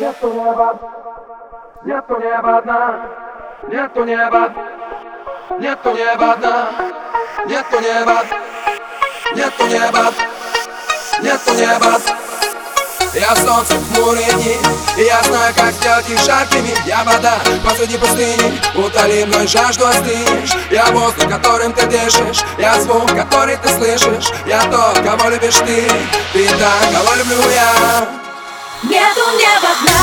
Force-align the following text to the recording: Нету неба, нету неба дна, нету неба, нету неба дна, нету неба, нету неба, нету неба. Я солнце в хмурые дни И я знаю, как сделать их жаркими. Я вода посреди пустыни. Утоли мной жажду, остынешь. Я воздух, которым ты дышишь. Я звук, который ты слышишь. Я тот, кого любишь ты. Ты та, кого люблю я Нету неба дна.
Нету 0.00 0.32
неба, 0.32 0.78
нету 1.84 2.20
неба 2.20 2.62
дна, 2.62 3.00
нету 3.68 4.04
неба, 4.04 4.52
нету 5.58 5.92
неба 5.92 6.36
дна, 6.36 6.70
нету 7.46 7.80
неба, 7.80 8.22
нету 9.34 9.66
неба, 9.66 10.12
нету 11.20 11.52
неба. 11.54 11.98
Я 13.14 13.34
солнце 13.34 13.74
в 13.74 13.94
хмурые 13.94 14.30
дни 14.34 14.56
И 14.98 15.02
я 15.02 15.20
знаю, 15.22 15.52
как 15.56 15.72
сделать 15.72 16.08
их 16.08 16.18
жаркими. 16.20 16.74
Я 16.86 17.02
вода 17.04 17.38
посреди 17.64 17.96
пустыни. 17.96 18.60
Утоли 18.76 19.24
мной 19.24 19.46
жажду, 19.46 19.86
остынешь. 19.86 20.54
Я 20.70 20.84
воздух, 20.92 21.28
которым 21.28 21.72
ты 21.72 21.86
дышишь. 21.86 22.44
Я 22.58 22.78
звук, 22.80 23.10
который 23.16 23.56
ты 23.56 23.68
слышишь. 23.70 24.30
Я 24.46 24.60
тот, 24.70 25.00
кого 25.02 25.30
любишь 25.30 25.56
ты. 25.56 25.88
Ты 26.34 26.46
та, 26.48 26.70
кого 26.92 27.14
люблю 27.16 27.50
я 27.50 28.27
Нету 28.82 29.26
неба 29.36 29.74
дна. 29.82 29.98